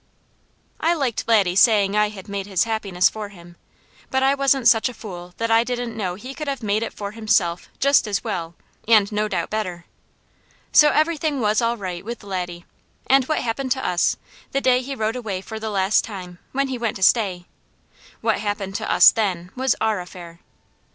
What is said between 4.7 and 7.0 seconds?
a fool that I didn't know he could have made it